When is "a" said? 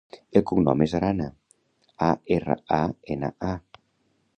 2.09-2.11, 2.83-2.85, 3.55-3.83